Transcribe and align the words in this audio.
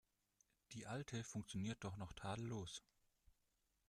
Die 0.71 0.87
alte 0.87 1.23
funktioniert 1.23 1.83
doch 1.83 1.95
noch 1.95 2.13
tadellos. 2.13 2.81